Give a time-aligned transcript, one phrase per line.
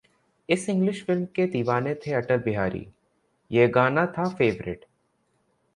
[0.49, 2.87] इस English film के दीवाने थे अटल बिहारी,
[3.51, 4.85] ये गाना था फेवरेट